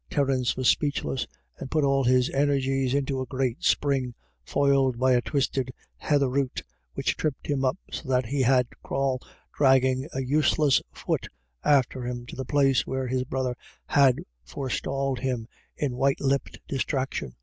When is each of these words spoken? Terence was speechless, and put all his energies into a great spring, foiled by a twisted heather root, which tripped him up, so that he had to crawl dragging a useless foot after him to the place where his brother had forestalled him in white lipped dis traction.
Terence 0.09 0.57
was 0.57 0.67
speechless, 0.67 1.27
and 1.59 1.69
put 1.69 1.83
all 1.83 2.03
his 2.05 2.27
energies 2.31 2.95
into 2.95 3.21
a 3.21 3.27
great 3.27 3.63
spring, 3.63 4.15
foiled 4.43 4.97
by 4.97 5.11
a 5.13 5.21
twisted 5.21 5.69
heather 5.97 6.27
root, 6.27 6.63
which 6.95 7.15
tripped 7.15 7.45
him 7.45 7.63
up, 7.63 7.77
so 7.91 8.09
that 8.09 8.25
he 8.25 8.41
had 8.41 8.71
to 8.71 8.77
crawl 8.81 9.21
dragging 9.55 10.09
a 10.11 10.23
useless 10.23 10.81
foot 10.91 11.27
after 11.63 12.03
him 12.03 12.25
to 12.25 12.35
the 12.35 12.45
place 12.45 12.87
where 12.87 13.05
his 13.05 13.25
brother 13.25 13.55
had 13.85 14.17
forestalled 14.43 15.19
him 15.19 15.47
in 15.77 15.95
white 15.95 16.19
lipped 16.19 16.57
dis 16.67 16.81
traction. 16.83 17.35